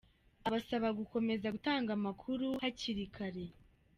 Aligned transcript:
Abasaba 0.47 0.87
gukomeza 0.99 1.47
gutanga 1.55 1.89
amakuru 1.97 2.47
hakiri 2.61 3.05
kare. 3.15 3.45